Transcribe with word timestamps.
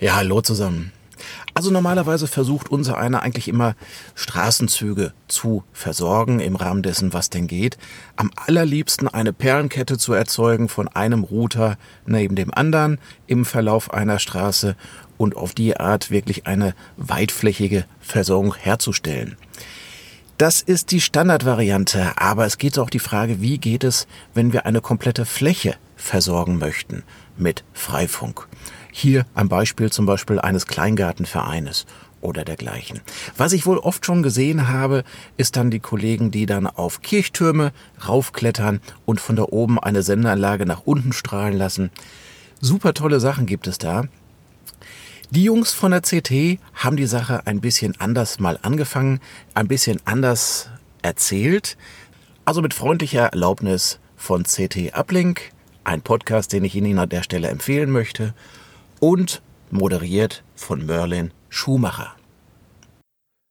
Ja, 0.00 0.16
hallo 0.16 0.40
zusammen. 0.40 0.90
Also 1.54 1.70
normalerweise 1.70 2.26
versucht 2.26 2.68
unser 2.68 2.98
einer 2.98 3.22
eigentlich 3.22 3.46
immer 3.46 3.76
Straßenzüge 4.16 5.12
zu 5.28 5.62
versorgen 5.72 6.40
im 6.40 6.56
Rahmen 6.56 6.82
dessen, 6.82 7.12
was 7.12 7.30
denn 7.30 7.46
geht. 7.46 7.78
Am 8.16 8.32
allerliebsten 8.34 9.06
eine 9.06 9.32
Perlenkette 9.32 9.96
zu 9.96 10.12
erzeugen 10.12 10.68
von 10.68 10.88
einem 10.88 11.22
Router 11.22 11.78
neben 12.06 12.34
dem 12.34 12.52
anderen 12.52 12.98
im 13.28 13.44
Verlauf 13.44 13.94
einer 13.94 14.18
Straße 14.18 14.74
und 15.16 15.36
auf 15.36 15.54
die 15.54 15.76
Art 15.76 16.10
wirklich 16.10 16.48
eine 16.48 16.74
weitflächige 16.96 17.84
Versorgung 18.00 18.56
herzustellen. 18.56 19.36
Das 20.38 20.60
ist 20.60 20.90
die 20.90 21.00
Standardvariante, 21.00 22.14
aber 22.16 22.44
es 22.46 22.58
geht 22.58 22.80
auch 22.80 22.90
die 22.90 22.98
Frage, 22.98 23.40
wie 23.40 23.58
geht 23.58 23.84
es, 23.84 24.08
wenn 24.34 24.52
wir 24.52 24.66
eine 24.66 24.80
komplette 24.80 25.24
Fläche 25.24 25.76
versorgen 25.94 26.58
möchten 26.58 27.04
mit 27.36 27.62
Freifunk. 27.72 28.48
Hier 28.96 29.26
ein 29.34 29.48
Beispiel 29.48 29.90
zum 29.90 30.06
Beispiel 30.06 30.38
eines 30.38 30.68
Kleingartenvereines 30.68 31.84
oder 32.20 32.44
dergleichen. 32.44 33.00
Was 33.36 33.52
ich 33.52 33.66
wohl 33.66 33.78
oft 33.78 34.06
schon 34.06 34.22
gesehen 34.22 34.68
habe, 34.68 35.02
ist 35.36 35.56
dann 35.56 35.72
die 35.72 35.80
Kollegen, 35.80 36.30
die 36.30 36.46
dann 36.46 36.68
auf 36.68 37.02
Kirchtürme 37.02 37.72
raufklettern 38.06 38.80
und 39.04 39.20
von 39.20 39.34
da 39.34 39.46
oben 39.50 39.80
eine 39.80 40.04
Sendeanlage 40.04 40.64
nach 40.64 40.82
unten 40.84 41.12
strahlen 41.12 41.58
lassen. 41.58 41.90
Super 42.60 42.94
tolle 42.94 43.18
Sachen 43.18 43.46
gibt 43.46 43.66
es 43.66 43.78
da. 43.78 44.04
Die 45.28 45.42
Jungs 45.42 45.72
von 45.72 45.90
der 45.90 46.02
CT 46.02 46.60
haben 46.74 46.96
die 46.96 47.06
Sache 47.06 47.48
ein 47.48 47.60
bisschen 47.60 47.98
anders 47.98 48.38
mal 48.38 48.60
angefangen, 48.62 49.18
ein 49.54 49.66
bisschen 49.66 50.00
anders 50.04 50.70
erzählt. 51.02 51.76
Also 52.44 52.62
mit 52.62 52.74
freundlicher 52.74 53.26
Erlaubnis 53.26 53.98
von 54.16 54.44
CT 54.44 54.96
Uplink, 54.96 55.50
ein 55.82 56.00
Podcast, 56.00 56.52
den 56.52 56.62
ich 56.62 56.76
Ihnen 56.76 57.00
an 57.00 57.08
der 57.08 57.24
Stelle 57.24 57.48
empfehlen 57.48 57.90
möchte 57.90 58.34
und 59.00 59.42
moderiert 59.70 60.42
von 60.54 60.84
Merlin 60.86 61.32
Schumacher. 61.48 62.14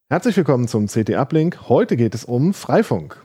Herzlich 0.09 0.37
willkommen 0.37 0.67
zum 0.67 0.87
CT 0.87 1.11
Uplink. 1.15 1.69
Heute 1.69 1.97
geht 1.97 2.13
es 2.13 2.25
um 2.25 2.53
Freifunk. 2.53 3.23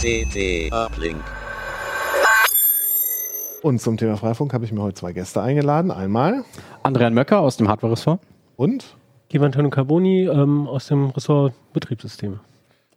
CT 0.00 0.72
Uplink. 0.72 1.39
Und 3.62 3.78
zum 3.78 3.98
Thema 3.98 4.16
Freifunk 4.16 4.54
habe 4.54 4.64
ich 4.64 4.72
mir 4.72 4.80
heute 4.80 4.94
zwei 4.94 5.12
Gäste 5.12 5.42
eingeladen. 5.42 5.90
Einmal 5.90 6.44
Andrian 6.82 7.12
Möcker 7.12 7.40
aus 7.40 7.58
dem 7.58 7.68
Hardware-Ressort. 7.68 8.20
und 8.56 8.96
Giovanni 9.28 9.68
Carboni 9.68 10.24
ähm, 10.24 10.66
aus 10.66 10.86
dem 10.86 11.10
Ressort 11.10 11.52
Betriebssysteme. 11.74 12.40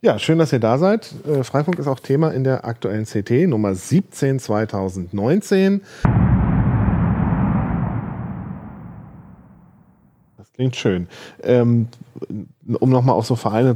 ja, 0.01 0.17
schön, 0.19 0.39
dass 0.39 0.53
ihr 0.53 0.59
da 0.59 0.77
seid. 0.77 1.13
Äh, 1.27 1.43
Freifunk 1.43 1.79
ist 1.79 1.87
auch 1.87 1.99
Thema 1.99 2.29
in 2.29 2.45
der 2.45 2.63
aktuellen 2.65 3.03
CT 3.03 3.49
Nummer 3.49 3.75
17 3.75 4.39
2019. 4.39 5.81
Das 10.37 10.53
klingt 10.53 10.77
schön. 10.77 11.09
Ähm, 11.43 11.89
um 12.79 12.89
nochmal 12.89 13.15
auf 13.15 13.25
so 13.25 13.35
Vereine 13.35 13.75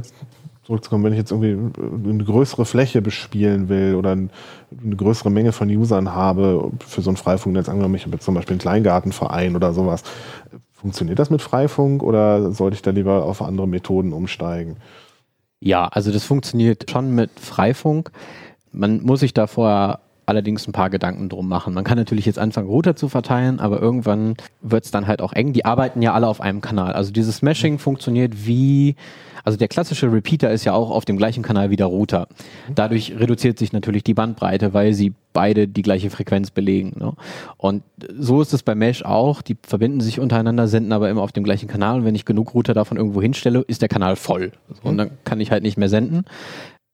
zurückzukommen, 0.68 1.02
wenn 1.02 1.14
ich 1.14 1.18
jetzt 1.18 1.32
irgendwie 1.32 1.56
eine 2.10 2.24
größere 2.24 2.66
Fläche 2.66 3.00
bespielen 3.00 3.70
will 3.70 3.94
oder 3.94 4.10
eine 4.10 4.28
größere 4.96 5.30
Menge 5.30 5.52
von 5.52 5.70
Usern 5.70 6.14
habe 6.14 6.70
für 6.86 7.00
so 7.00 7.08
ein 7.08 7.16
Freifunknetz, 7.16 7.70
angenommen, 7.70 7.94
ich 7.94 8.04
habe 8.04 8.18
zum 8.18 8.34
Beispiel 8.34 8.52
einen 8.52 8.60
Kleingartenverein 8.60 9.56
oder 9.56 9.72
sowas. 9.72 10.02
Funktioniert 10.74 11.18
das 11.18 11.30
mit 11.30 11.40
Freifunk 11.40 12.02
oder 12.02 12.52
sollte 12.52 12.74
ich 12.74 12.82
da 12.82 12.90
lieber 12.90 13.24
auf 13.24 13.40
andere 13.40 13.66
Methoden 13.66 14.12
umsteigen? 14.12 14.76
Ja, 15.58 15.86
also 15.86 16.12
das 16.12 16.24
funktioniert 16.24 16.90
schon 16.90 17.14
mit 17.14 17.30
Freifunk. 17.40 18.10
Man 18.70 19.00
muss 19.02 19.20
sich 19.20 19.32
da 19.32 19.46
vorher 19.46 20.00
allerdings 20.28 20.68
ein 20.68 20.72
paar 20.72 20.90
Gedanken 20.90 21.30
drum 21.30 21.48
machen. 21.48 21.72
Man 21.72 21.84
kann 21.84 21.96
natürlich 21.96 22.26
jetzt 22.26 22.38
anfangen, 22.38 22.68
Router 22.68 22.94
zu 22.94 23.08
verteilen, 23.08 23.60
aber 23.60 23.80
irgendwann 23.80 24.34
wird 24.60 24.84
es 24.84 24.90
dann 24.90 25.06
halt 25.06 25.22
auch 25.22 25.32
eng. 25.32 25.54
Die 25.54 25.64
arbeiten 25.64 26.02
ja 26.02 26.12
alle 26.12 26.28
auf 26.28 26.42
einem 26.42 26.60
Kanal. 26.60 26.92
Also 26.92 27.12
dieses 27.12 27.40
Meshing 27.40 27.78
funktioniert 27.78 28.46
wie, 28.46 28.94
also 29.42 29.56
der 29.56 29.68
klassische 29.68 30.12
Repeater 30.12 30.50
ist 30.52 30.66
ja 30.66 30.74
auch 30.74 30.90
auf 30.90 31.06
dem 31.06 31.16
gleichen 31.16 31.42
Kanal 31.42 31.70
wie 31.70 31.76
der 31.76 31.86
Router. 31.86 32.28
Dadurch 32.74 33.14
reduziert 33.18 33.58
sich 33.58 33.72
natürlich 33.72 34.04
die 34.04 34.12
Bandbreite, 34.12 34.74
weil 34.74 34.92
sie 34.92 35.14
beide 35.32 35.66
die 35.66 35.82
gleiche 35.82 36.10
Frequenz 36.10 36.50
belegen. 36.50 36.92
Ne? 37.00 37.14
Und 37.56 37.82
so 38.14 38.42
ist 38.42 38.52
es 38.52 38.62
bei 38.62 38.74
Mesh 38.74 39.06
auch. 39.06 39.40
Die 39.40 39.56
verbinden 39.62 40.02
sich 40.02 40.20
untereinander, 40.20 40.68
senden 40.68 40.92
aber 40.92 41.08
immer 41.08 41.22
auf 41.22 41.32
dem 41.32 41.44
gleichen 41.44 41.68
Kanal. 41.68 42.00
Und 42.00 42.04
wenn 42.04 42.14
ich 42.14 42.26
genug 42.26 42.52
Router 42.52 42.74
davon 42.74 42.98
irgendwo 42.98 43.22
hinstelle, 43.22 43.60
ist 43.66 43.80
der 43.80 43.88
Kanal 43.88 44.16
voll. 44.16 44.52
Und 44.82 44.98
dann 44.98 45.12
kann 45.24 45.40
ich 45.40 45.50
halt 45.50 45.62
nicht 45.62 45.78
mehr 45.78 45.88
senden. 45.88 46.24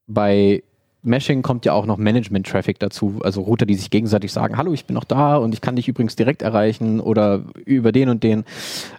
Bei 0.07 0.63
Meshing 1.05 1.43
kommt 1.43 1.65
ja 1.65 1.73
auch 1.73 1.87
noch 1.87 1.99
Management-Traffic 1.99 2.79
dazu, 2.79 3.21
also 3.23 3.43
Router, 3.43 3.67
die 3.67 3.75
sich 3.75 3.91
gegenseitig 3.91 4.33
sagen, 4.33 4.57
hallo, 4.57 4.73
ich 4.73 4.87
bin 4.87 4.95
noch 4.95 5.05
da 5.05 5.37
und 5.37 5.53
ich 5.53 5.61
kann 5.61 5.77
dich 5.77 5.87
übrigens 5.87 6.17
direkt 6.17 6.43
erreichen 6.43 6.99
oder 6.99 7.45
über 7.65 7.93
den 7.93 8.09
und 8.09 8.23
den, 8.23 8.45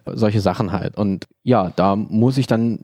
solche 0.06 0.40
Sachen 0.40 0.72
halt. 0.72 0.98
Und 0.98 1.28
ja, 1.44 1.72
da 1.76 1.96
muss 1.96 2.38
ich 2.38 2.48
dann, 2.48 2.80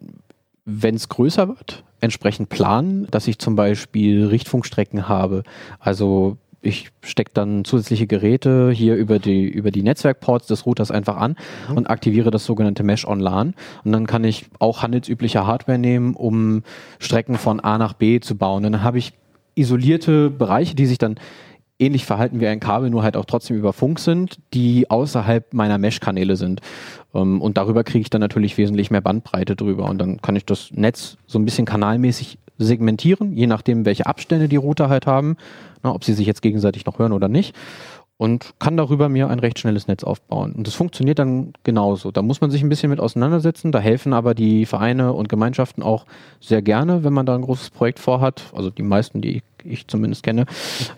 wenn 0.65 0.95
es 0.95 1.07
größer 1.07 1.47
wird, 1.47 1.83
entsprechend 2.01 2.49
planen, 2.49 3.07
dass 3.11 3.27
ich 3.27 3.37
zum 3.37 3.55
Beispiel 3.55 4.25
Richtfunkstrecken 4.25 5.07
habe. 5.07 5.43
Also 5.79 6.37
ich 6.61 6.89
stecke 7.01 7.31
dann 7.33 7.65
zusätzliche 7.65 8.07
Geräte 8.07 8.71
hier 8.71 8.95
über 8.95 9.19
die, 9.19 9.47
über 9.49 9.71
die 9.71 9.81
Netzwerkports 9.81 10.47
des 10.47 10.65
Routers 10.65 10.91
einfach 10.91 11.17
an 11.17 11.35
und 11.75 11.89
aktiviere 11.89 12.29
das 12.29 12.45
sogenannte 12.45 12.83
Mesh 12.83 13.05
on 13.05 13.19
LAN. 13.19 13.55
Und 13.83 13.91
dann 13.91 14.05
kann 14.05 14.23
ich 14.23 14.45
auch 14.59 14.83
handelsübliche 14.83 15.47
Hardware 15.47 15.79
nehmen, 15.79 16.13
um 16.13 16.63
Strecken 16.99 17.37
von 17.37 17.59
A 17.59 17.77
nach 17.77 17.93
B 17.93 18.19
zu 18.19 18.37
bauen. 18.37 18.65
Und 18.65 18.73
dann 18.73 18.83
habe 18.83 18.99
ich 18.99 19.13
isolierte 19.55 20.29
Bereiche, 20.29 20.75
die 20.75 20.85
sich 20.85 20.99
dann 20.99 21.15
ähnlich 21.79 22.05
verhalten 22.05 22.39
wie 22.39 22.47
ein 22.47 22.59
Kabel, 22.59 22.91
nur 22.91 23.01
halt 23.01 23.17
auch 23.17 23.25
trotzdem 23.25 23.57
über 23.57 23.73
Funk 23.73 23.99
sind, 23.99 24.37
die 24.53 24.89
außerhalb 24.89 25.51
meiner 25.53 25.79
Mesh-Kanäle 25.79 26.35
sind. 26.35 26.61
Ähm, 27.15 27.41
Und 27.41 27.57
darüber 27.57 27.83
kriege 27.83 28.01
ich 28.01 28.11
dann 28.11 28.21
natürlich 28.21 28.57
wesentlich 28.57 28.91
mehr 28.91 29.01
Bandbreite 29.01 29.55
drüber. 29.55 29.89
Und 29.89 29.97
dann 29.97 30.21
kann 30.21 30.35
ich 30.35 30.45
das 30.45 30.69
Netz 30.71 31.17
so 31.25 31.39
ein 31.39 31.45
bisschen 31.45 31.65
kanalmäßig 31.65 32.37
segmentieren, 32.63 33.35
je 33.35 33.47
nachdem, 33.47 33.85
welche 33.85 34.05
Abstände 34.05 34.47
die 34.47 34.55
Router 34.55 34.89
halt 34.89 35.07
haben, 35.07 35.37
na, 35.83 35.93
ob 35.93 36.03
sie 36.03 36.13
sich 36.13 36.27
jetzt 36.27 36.41
gegenseitig 36.41 36.85
noch 36.85 36.99
hören 36.99 37.13
oder 37.13 37.27
nicht. 37.27 37.55
Und 38.17 38.53
kann 38.59 38.77
darüber 38.77 39.09
mir 39.09 39.29
ein 39.29 39.39
recht 39.39 39.57
schnelles 39.57 39.87
Netz 39.87 40.03
aufbauen. 40.03 40.51
Und 40.51 40.67
das 40.67 40.75
funktioniert 40.75 41.17
dann 41.17 41.53
genauso. 41.63 42.11
Da 42.11 42.21
muss 42.21 42.39
man 42.39 42.51
sich 42.51 42.61
ein 42.61 42.69
bisschen 42.69 42.91
mit 42.91 42.99
auseinandersetzen. 42.99 43.71
Da 43.71 43.79
helfen 43.79 44.13
aber 44.13 44.35
die 44.35 44.67
Vereine 44.67 45.13
und 45.13 45.27
Gemeinschaften 45.27 45.81
auch 45.81 46.05
sehr 46.39 46.61
gerne, 46.61 47.03
wenn 47.03 47.13
man 47.13 47.25
da 47.25 47.33
ein 47.33 47.41
großes 47.41 47.71
Projekt 47.71 47.97
vorhat. 47.97 48.43
Also 48.53 48.69
die 48.69 48.83
meisten, 48.83 49.21
die 49.21 49.41
ich 49.63 49.87
zumindest 49.87 50.21
kenne, 50.21 50.45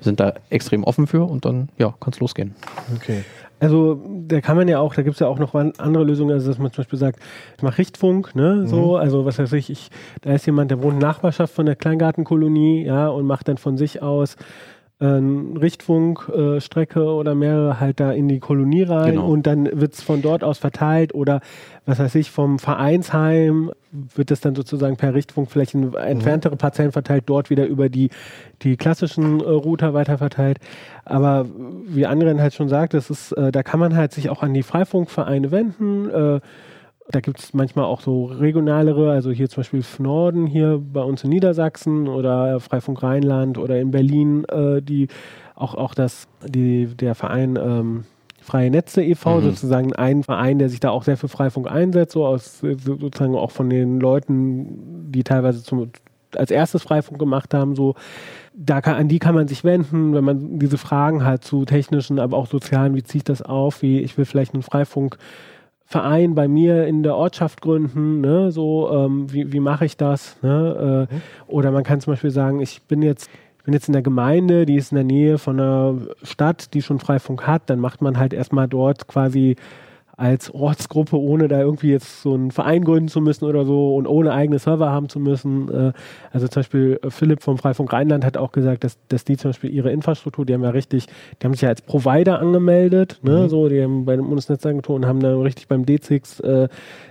sind 0.01 0.19
da 0.19 0.33
extrem 0.49 0.83
offen 0.83 1.07
für 1.07 1.23
und 1.23 1.45
dann, 1.45 1.69
ja, 1.77 1.93
kann 2.01 2.11
es 2.11 2.19
losgehen. 2.19 2.55
Okay. 2.93 3.23
Also 3.63 4.01
da 4.27 4.41
kann 4.41 4.57
man 4.57 4.67
ja 4.67 4.79
auch, 4.79 4.93
da 4.93 5.01
gibt 5.03 5.13
es 5.15 5.19
ja 5.19 5.27
auch 5.27 5.39
noch 5.39 5.55
an- 5.55 5.73
andere 5.77 6.03
Lösungen, 6.03 6.31
also 6.33 6.49
dass 6.49 6.59
man 6.59 6.71
zum 6.71 6.83
Beispiel 6.83 6.99
sagt, 6.99 7.19
ich 7.57 7.63
mache 7.63 7.77
Richtfunk, 7.77 8.35
ne, 8.35 8.67
so, 8.67 8.97
also 8.97 9.25
was 9.25 9.39
weiß 9.39 9.53
ich, 9.53 9.69
ich, 9.69 9.89
da 10.21 10.33
ist 10.33 10.45
jemand, 10.45 10.69
der 10.71 10.83
wohnt 10.83 10.93
in 10.95 10.99
Nachbarschaft 10.99 11.53
von 11.53 11.65
der 11.65 11.75
Kleingartenkolonie, 11.75 12.83
ja, 12.85 13.07
und 13.07 13.25
macht 13.25 13.47
dann 13.47 13.57
von 13.57 13.77
sich 13.77 14.01
aus 14.01 14.35
ähm, 15.01 15.57
Richtfunkstrecke 15.57 16.55
äh, 16.57 16.61
Strecke 16.61 17.03
oder 17.05 17.35
mehrere 17.35 17.79
halt 17.79 17.99
da 17.99 18.11
in 18.11 18.27
die 18.27 18.39
Kolonie 18.39 18.83
rein 18.83 19.15
Genau. 19.15 19.27
und 19.27 19.47
dann 19.47 19.67
wird 19.79 19.93
es 19.93 20.03
von 20.03 20.21
dort 20.21 20.43
aus 20.43 20.57
verteilt 20.59 21.13
oder 21.15 21.41
was 21.85 21.99
weiß 21.99 22.15
ich, 22.15 22.31
vom 22.31 22.59
Vereinsheim 22.59 23.71
wird 23.93 24.31
das 24.31 24.41
dann 24.41 24.55
sozusagen 24.55 24.97
per 24.97 25.13
Richtfunk 25.13 25.51
vielleicht 25.51 25.73
in 25.73 25.93
entferntere 25.93 26.55
Parzellen 26.55 26.91
verteilt, 26.91 27.25
dort 27.27 27.49
wieder 27.49 27.65
über 27.65 27.89
die, 27.89 28.09
die 28.61 28.75
klassischen 28.75 29.39
äh, 29.39 29.43
Router 29.43 29.93
weiter 29.93 30.17
verteilt. 30.17 30.57
Aber 31.05 31.45
wie 31.87 32.05
Andren 32.05 32.41
halt 32.41 32.53
schon 32.53 32.69
sagt, 32.69 32.93
das 32.93 33.09
ist, 33.09 33.31
äh, 33.33 33.51
da 33.51 33.63
kann 33.63 33.79
man 33.79 33.95
halt 33.95 34.11
sich 34.11 34.29
auch 34.29 34.41
an 34.41 34.53
die 34.53 34.63
Freifunkvereine 34.63 35.51
wenden. 35.51 36.09
Äh, 36.09 36.39
da 37.09 37.19
gibt 37.19 37.39
es 37.39 37.53
manchmal 37.53 37.85
auch 37.85 38.01
so 38.01 38.25
regionalere, 38.25 39.11
also 39.11 39.31
hier 39.31 39.49
zum 39.49 39.61
Beispiel 39.61 39.83
Norden 39.99 40.47
hier 40.47 40.81
bei 40.81 41.01
uns 41.01 41.23
in 41.23 41.29
Niedersachsen 41.29 42.07
oder 42.07 42.59
Freifunk 42.59 43.03
Rheinland 43.03 43.57
oder 43.57 43.79
in 43.79 43.91
Berlin, 43.91 44.45
äh, 44.45 44.81
die 44.81 45.07
auch, 45.55 45.75
auch 45.75 45.93
das, 45.93 46.27
die, 46.45 46.87
der 46.87 47.13
Verein 47.13 47.59
ähm, 47.61 48.05
Freie 48.43 48.69
Netze 48.69 49.01
e.V., 49.03 49.41
sozusagen 49.41 49.93
ein 49.93 50.23
Verein, 50.23 50.59
der 50.59 50.69
sich 50.69 50.79
da 50.79 50.89
auch 50.91 51.03
sehr 51.03 51.17
für 51.17 51.27
Freifunk 51.27 51.69
einsetzt, 51.71 52.13
so 52.13 52.25
aus 52.25 52.59
so- 52.59 52.77
sozusagen 52.77 53.35
auch 53.35 53.51
von 53.51 53.69
den 53.69 53.99
Leuten, 53.99 55.11
die 55.11 55.23
teilweise 55.23 55.63
zum, 55.63 55.89
als 56.35 56.51
erstes 56.51 56.83
Freifunk 56.83 57.19
gemacht 57.19 57.53
haben, 57.53 57.75
so 57.75 57.95
da 58.55 58.81
kann, 58.81 58.95
an 58.95 59.07
die 59.07 59.17
kann 59.19 59.33
man 59.33 59.47
sich 59.47 59.63
wenden, 59.63 60.13
wenn 60.13 60.23
man 60.23 60.59
diese 60.59 60.77
Fragen 60.77 61.25
hat 61.25 61.43
zu 61.43 61.65
technischen, 61.65 62.19
aber 62.19 62.37
auch 62.37 62.45
sozialen, 62.47 62.93
wie 62.95 63.01
ziehe 63.03 63.17
ich 63.19 63.23
das 63.23 63.41
auf, 63.41 63.81
wie 63.81 63.99
ich 63.99 64.15
will 64.17 64.25
vielleicht 64.25 64.53
einen 64.53 64.61
Freifunkverein 64.63 66.35
bei 66.35 66.47
mir 66.47 66.85
in 66.87 67.03
der 67.03 67.15
Ortschaft 67.15 67.61
gründen, 67.61 68.21
ne, 68.21 68.51
so, 68.51 68.91
ähm, 68.91 69.31
wie, 69.31 69.51
wie 69.53 69.59
mache 69.59 69.85
ich 69.85 69.97
das, 69.97 70.37
ne, 70.41 71.07
äh, 71.09 71.15
oder 71.51 71.71
man 71.71 71.83
kann 71.83 71.99
zum 72.01 72.13
Beispiel 72.13 72.31
sagen, 72.31 72.61
ich 72.61 72.81
bin 72.83 73.01
jetzt 73.01 73.29
ich 73.63 73.65
bin 73.65 73.73
jetzt 73.75 73.87
in 73.87 73.93
der 73.93 74.01
Gemeinde, 74.01 74.65
die 74.65 74.75
ist 74.75 74.91
in 74.91 74.95
der 74.97 75.05
Nähe 75.05 75.37
von 75.37 75.57
einer 75.57 75.95
Stadt, 76.21 76.73
die 76.73 76.81
schon 76.81 76.99
Freifunk 76.99 77.47
hat, 77.47 77.69
dann 77.69 77.79
macht 77.79 78.01
man 78.01 78.19
halt 78.19 78.33
erstmal 78.33 78.67
dort 78.67 79.07
quasi 79.07 79.55
als 80.17 80.53
Ortsgruppe, 80.53 81.17
ohne 81.17 81.47
da 81.47 81.61
irgendwie 81.61 81.91
jetzt 81.91 82.21
so 82.23 82.33
einen 82.33 82.51
Verein 82.51 82.83
gründen 82.83 83.07
zu 83.07 83.21
müssen 83.21 83.45
oder 83.45 83.63
so 83.63 83.95
und 83.95 84.05
ohne 84.05 84.33
eigene 84.33 84.59
Server 84.59 84.91
haben 84.91 85.07
zu 85.07 85.17
müssen. 85.21 85.69
Äh, 85.73 85.93
also 86.33 86.49
zum 86.49 86.59
Beispiel 86.59 86.99
Philipp 87.07 87.41
vom 87.41 87.57
Freifunk 87.57 87.93
Rheinland 87.93 88.25
hat 88.25 88.35
auch 88.35 88.51
gesagt, 88.51 88.83
dass, 88.83 88.97
dass 89.07 89.23
die 89.23 89.37
zum 89.37 89.51
Beispiel 89.51 89.69
ihre 89.71 89.91
Infrastruktur, 89.93 90.45
die 90.45 90.53
haben 90.53 90.63
ja 90.63 90.69
richtig, 90.71 91.07
die 91.41 91.45
haben 91.45 91.53
sich 91.53 91.61
ja 91.61 91.69
als 91.69 91.81
Provider 91.81 92.39
angemeldet, 92.39 93.21
ne, 93.23 93.43
Mhm. 93.43 93.47
so, 93.47 93.69
die 93.69 93.81
haben 93.81 94.03
bei 94.03 94.17
dem 94.17 94.25
Bundesnetzagentur 94.27 94.93
und 94.97 95.05
haben 95.05 95.21
dann 95.21 95.39
richtig 95.41 95.69
beim 95.69 95.83
D6, 95.83 96.43
äh, 96.43 96.67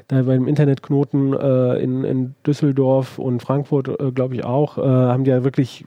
da 0.09 0.23
beim 0.23 0.47
Internetknoten 0.47 1.33
äh, 1.33 1.83
in, 1.83 2.05
in 2.05 2.35
Düsseldorf 2.47 3.19
und 3.19 3.41
Frankfurt, 3.41 3.89
äh, 3.89 4.13
glaube 4.13 4.35
ich 4.35 4.45
auch, 4.45 4.77
äh, 4.77 4.83
haben 4.83 5.25
die 5.25 5.31
ja 5.31 5.45
wirklich 5.45 5.87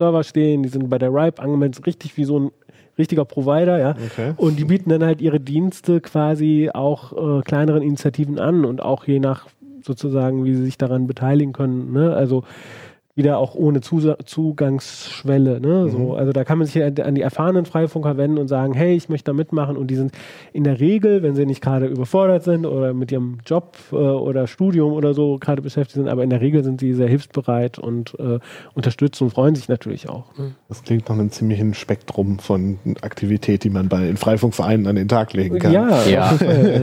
Server 0.00 0.24
stehen, 0.24 0.62
die 0.62 0.70
sind 0.70 0.88
bei 0.88 0.98
der 0.98 1.12
RIPE 1.12 1.42
angemeldet, 1.42 1.86
richtig 1.86 2.16
wie 2.16 2.24
so 2.24 2.40
ein 2.40 2.50
richtiger 2.96 3.26
Provider, 3.26 3.78
ja. 3.78 3.90
Okay. 3.90 4.32
Und 4.38 4.58
die 4.58 4.64
bieten 4.64 4.88
dann 4.88 5.04
halt 5.04 5.20
ihre 5.20 5.40
Dienste 5.40 6.00
quasi 6.00 6.70
auch 6.72 7.12
äh, 7.12 7.42
kleineren 7.42 7.82
Initiativen 7.82 8.38
an 8.38 8.64
und 8.64 8.80
auch 8.80 9.06
je 9.06 9.20
nach 9.20 9.48
sozusagen, 9.84 10.44
wie 10.46 10.54
sie 10.54 10.64
sich 10.64 10.78
daran 10.78 11.06
beteiligen 11.06 11.52
können. 11.52 11.92
Ne? 11.92 12.14
Also 12.14 12.44
wieder 13.16 13.38
auch 13.38 13.54
ohne 13.54 13.80
Zugangsschwelle. 13.80 15.60
Ne? 15.60 15.84
Mhm. 15.84 15.90
So, 15.90 16.14
also 16.14 16.32
da 16.32 16.44
kann 16.44 16.58
man 16.58 16.66
sich 16.66 16.82
an 16.82 16.94
an 16.98 17.14
die 17.14 17.22
erfahrenen 17.22 17.64
Freifunker 17.66 18.16
wenden 18.16 18.38
und 18.38 18.48
sagen, 18.48 18.72
hey, 18.72 18.94
ich 18.94 19.08
möchte 19.08 19.30
da 19.30 19.32
mitmachen. 19.32 19.76
Und 19.76 19.88
die 19.88 19.96
sind 19.96 20.12
in 20.52 20.64
der 20.64 20.80
Regel, 20.80 21.22
wenn 21.22 21.34
sie 21.34 21.44
nicht 21.44 21.60
gerade 21.60 21.86
überfordert 21.86 22.44
sind 22.44 22.66
oder 22.66 22.94
mit 22.94 23.10
ihrem 23.10 23.38
Job 23.44 23.76
äh, 23.92 23.96
oder 23.96 24.46
Studium 24.46 24.92
oder 24.92 25.12
so 25.12 25.38
gerade 25.38 25.60
beschäftigt 25.60 25.96
sind, 25.96 26.08
aber 26.08 26.22
in 26.22 26.30
der 26.30 26.40
Regel 26.40 26.62
sind 26.62 26.80
sie 26.80 26.94
sehr 26.94 27.08
hilfsbereit 27.08 27.78
und 27.78 28.16
äh, 28.18 28.38
unterstützen 28.74 29.24
und 29.24 29.30
freuen 29.30 29.54
sich 29.54 29.68
natürlich 29.68 30.08
auch. 30.08 30.36
Ne? 30.38 30.52
Das 30.68 30.82
klingt 30.84 31.08
nach 31.08 31.16
einem 31.16 31.30
ziemlichen 31.30 31.74
Spektrum 31.74 32.38
von 32.38 32.78
Aktivität, 33.02 33.64
die 33.64 33.70
man 33.70 33.88
bei 33.88 34.08
in 34.08 34.16
Freifunkvereinen 34.16 34.86
an 34.86 34.96
den 34.96 35.08
Tag 35.08 35.32
legen 35.32 35.58
kann. 35.58 35.72
Ja, 35.72 36.06
Ja. 36.06 36.38